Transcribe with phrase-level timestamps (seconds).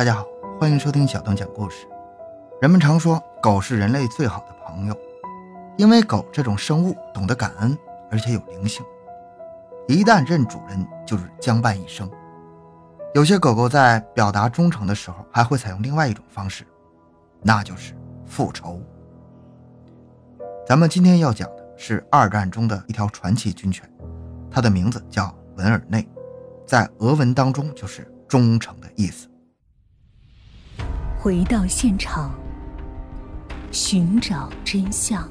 [0.00, 0.24] 大家好，
[0.58, 1.86] 欢迎收听小东讲故事。
[2.58, 4.96] 人们常说狗是人类最好的朋友，
[5.76, 7.76] 因为狗这种生物懂得感恩，
[8.10, 8.82] 而且有灵性。
[9.86, 12.10] 一旦认主人，就是相伴一生。
[13.14, 16.66] 有些狗狗在表达忠诚的时候，还会采用另外一种方式，
[17.42, 17.92] 那就是
[18.24, 18.80] 复仇。
[20.66, 23.86] 咱们今天要讲的是二战中的一条传奇军犬，
[24.50, 26.08] 它的名字叫文尔内，
[26.66, 29.28] 在俄文当中就是忠诚的意思。
[31.22, 32.34] 回到现场，
[33.70, 35.30] 寻找真相。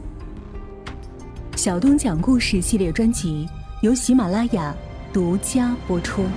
[1.55, 3.49] 小东讲故事系列专辑
[3.81, 4.71] 由喜马拉雅
[5.11, 6.27] 独家播出。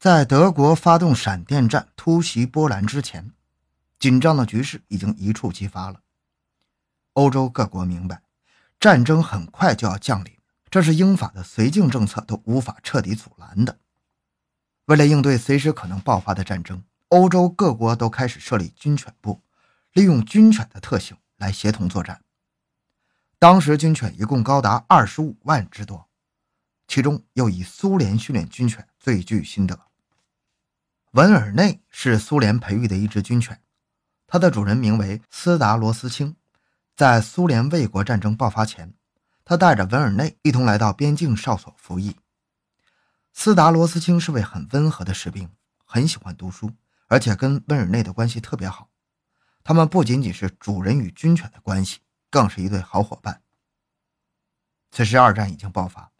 [0.00, 3.30] 在德国发动闪电战突袭波兰之前，
[4.00, 6.00] 紧张的局势已经一触即发了。
[7.12, 8.22] 欧洲各国明白，
[8.80, 10.32] 战争很快就要降临，
[10.68, 13.78] 这是英法的绥靖政策都无法彻底阻拦的。
[14.88, 19.42] 为了应对随时可能爆发的战争，欧洲各国都开始设立军犬部，
[19.92, 22.22] 利用军犬的特性来协同作战。
[23.38, 26.08] 当时军犬一共高达二十五万之多，
[26.86, 29.78] 其中又以苏联训练军犬最具心得。
[31.10, 33.60] 文尔内是苏联培育的一只军犬，
[34.26, 36.34] 它的主人名为斯达罗斯青。
[36.96, 38.94] 在苏联卫国战争爆发前，
[39.44, 42.16] 他带着文尔内一同来到边境哨所服役。
[43.40, 45.48] 斯达罗斯青是位很温和的士兵，
[45.84, 46.72] 很喜欢读书，
[47.06, 48.90] 而且跟温尔内的关系特别好。
[49.62, 52.00] 他们不仅仅是主人与军犬的关系，
[52.32, 53.40] 更是一对好伙伴。
[54.90, 56.10] 此时，二战已经爆发，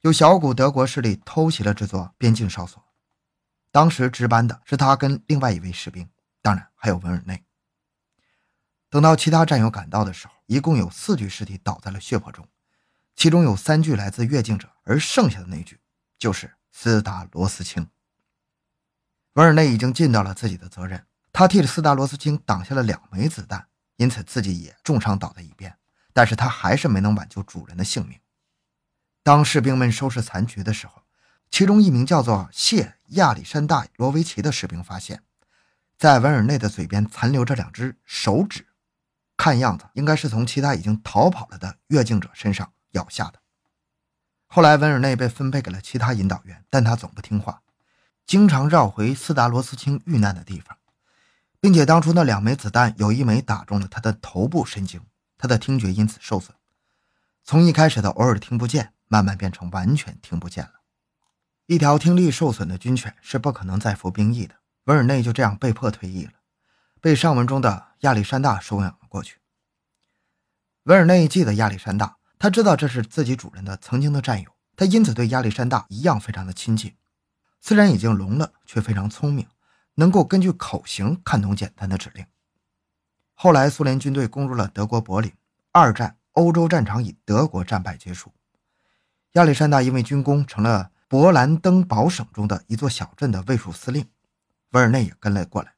[0.00, 2.84] 有小股德国势力偷袭了这座边境哨所。
[3.70, 6.10] 当时值班的是他跟另外一位士兵，
[6.42, 7.44] 当然还有文尔内。
[8.90, 12.48] 等到其他战友赶到的时候，一共有四具尸体倒在了血泊中，
[13.14, 15.78] 其中有三具来自越境者，而剩下的那具
[16.18, 16.52] 就是。
[16.76, 17.88] 斯达罗斯钦，
[19.34, 25.78] 文尔内已经尽到了自己的责任，他替斯达罗斯钦挡下了两枚子弹，因此自己也重伤倒在一边，
[26.12, 28.18] 但是他还是没能挽救主人的性命。
[29.22, 31.04] 当士兵们收拾残局的时候，
[31.48, 35.22] 其中一名叫做谢亚历山大罗维奇的士兵发现，
[35.96, 38.66] 在文尔内的嘴边残留着两只手指，
[39.36, 43.43] 看样子应该是从其他已经逃跑了的越境者身上咬下的。
[44.54, 47.60] 后来，文尔内被分配给了其他引导员，但他总不听话，
[48.24, 50.78] 经常绕回斯达罗斯钦遇难的地方，
[51.58, 55.00] 并且当初那两枚子弹有一枚打中了他的头部神经，
[55.36, 56.56] 他的听觉因此受损，
[57.42, 60.74] 从一开始的偶尔听不见，慢慢变成完全听不见了。
[61.66, 64.54] 一条听力受损的军犬是不可能再服兵役的，
[64.84, 66.34] 文尔内就这样被迫退役了，
[67.00, 69.38] 被上文中的亚历山大收养了过去。
[70.84, 72.18] 文尔内记得亚历山大。
[72.38, 76.94] 他知道这是自己主人的曾经的战友，他因此对亚历山大一样非常的亲近。
[77.60, 79.46] 虽然已经聋了，却非常聪明，
[79.94, 82.26] 能够根据口型看懂简单的指令。
[83.34, 85.32] 后来，苏联军队攻入了德国柏林，
[85.72, 88.32] 二战欧洲战场以德国战败结束。
[89.32, 94.08] 亚历山大因为军功成了勃兰登堡省中的一座小镇的卫戍司令，
[94.70, 95.74] 维尔内也跟了过来。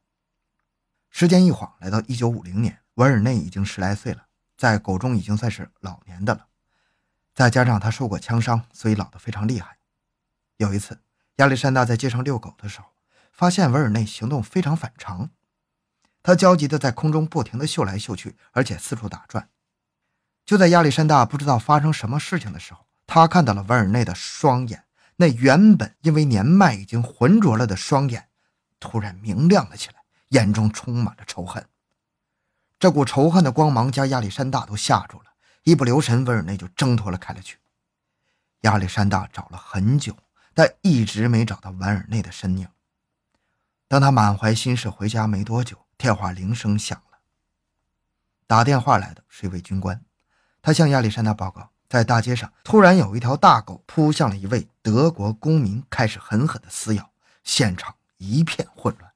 [1.11, 6.47] 时间一晃，来到一九五零年，维尔内已经十来岁了，在狗中已经算是老年的了。
[7.35, 9.79] 再加上他受过枪伤，所以老得非常厉害。
[10.57, 11.01] 有一次，
[11.37, 12.87] 亚历山大在街上遛狗的时候，
[13.31, 15.31] 发现维尔内行动非常反常。
[16.23, 19.51] 他焦急地在空中不停地嗅来嗅去，而且四处打转。
[20.45, 24.85] 就在亚历山大不知道发生什么事情的时候，他看到了维尔内的双眼，
[25.17, 28.29] 那原本因为年迈已经浑浊了的双眼，
[28.81, 29.97] 突然明亮了起来，
[30.31, 31.69] 眼中充满了仇恨。
[32.79, 35.25] 这股仇恨的光芒将亚历山大都吓住了。
[35.63, 37.59] 一不留神，维尔内就挣脱了开了去。
[38.61, 40.17] 亚历山大找了很久，
[40.55, 42.69] 但一直没找到文尔内的身影。
[43.89, 47.19] 当他满怀心事回家没多久，电话铃声响了。
[48.47, 50.05] 打电话来的是一位军官，
[50.63, 57.11] 他向亚历山大报告，在大街上突然有一条大狗扑向了一位德国公民，开始狠狠地撕咬，
[57.43, 59.13] 现场一片混乱。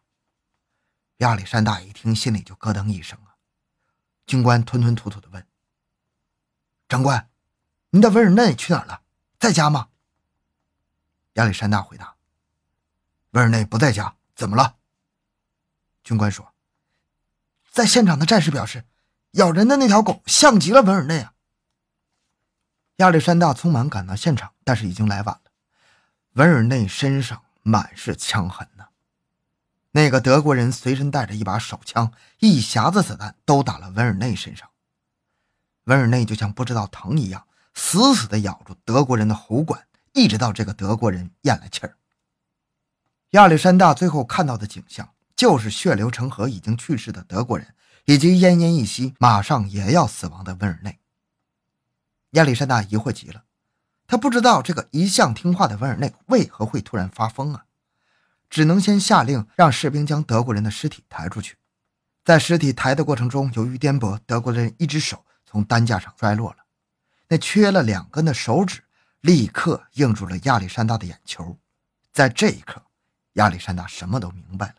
[1.19, 3.17] 亚历山大一听，心里就咯噔一声！
[4.31, 5.45] 军官吞吞吐吐的问。
[6.89, 7.29] 长官，
[7.89, 9.03] 您的文尔内去哪儿了？
[9.41, 9.89] 在家吗？
[11.33, 12.15] 亚历山大回答
[13.35, 14.77] ：“文尔内不在家，怎么了？”
[16.05, 16.55] 军官说
[17.73, 18.85] ：“在现场的战士表示，
[19.33, 21.35] 咬人的那条狗像极了文尔内啊。”
[22.99, 25.51] 亚历山大匆忙赶到现场，但是已经来晚了。
[26.35, 28.90] 文尔内身上满是枪痕呢，
[29.93, 34.69] 那个德国人随身带着一把手枪，一匣子子弹都打了文尔内身上。
[35.85, 41.97] 文尔内就像不知道疼一样，死死地咬住德国人的喉管，一直到这个德国人咽了气儿。
[43.31, 51.01] 亚历山大最后看到的景象，就是血流成河、已经去世的德国人，以及奄奄一息、马上也要死亡的温尔内。
[52.33, 53.43] 亚历山大疑惑极了，
[54.07, 57.65] 他不知道这个一向听话的温尔内为何会突然发疯啊！
[58.51, 61.57] 只能先下令让士兵将德国人的尸体抬出去。
[62.25, 66.59] 在尸体抬的过程中，由于颠簸，德国人一只手从担架上摔落了，
[67.29, 68.83] 那缺了两根的手指
[69.21, 71.57] 立刻映入了亚历山大的眼球。
[72.13, 72.85] 在这一刻，
[73.35, 74.75] 亚历山大什么都明白了，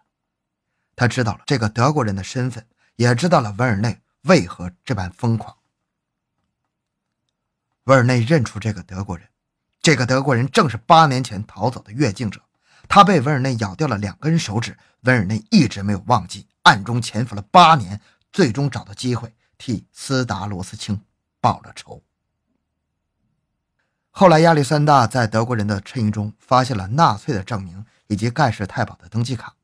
[0.95, 5.57] 他知道了这个德国人的身份，也知道了文尔内为何这般疯狂。
[7.85, 9.27] 文尔内认出这个德国人，
[9.81, 12.41] 这个德国人正是八年前逃走的越境者。
[12.93, 18.01] 他被文尔内咬掉了两根手指，文尔内一直没有忘记，暗中潜伏了八年，
[18.33, 21.01] 最终找到机会替斯达罗斯青
[21.39, 22.03] 报了仇。
[24.09, 29.55] 后来，亚历山大在德国人的衬衣中发现了纳粹的证明以及盖世太保的登记卡，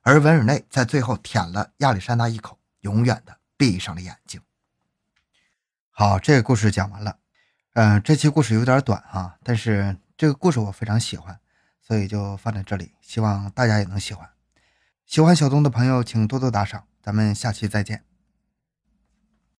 [0.00, 4.40] 而文尔内在最后舔了亚历山大一口，永远的闭上了眼睛。
[5.90, 7.18] 好，这个故事讲完了。
[7.74, 11.38] 嗯，这期故事有点短哈，但是这个故事我非常喜欢，
[11.90, 14.30] 所以就放在这里，希望大家也能喜欢。
[15.06, 18.09] 喜欢小东的朋友，请多多打赏，咱们下期再见。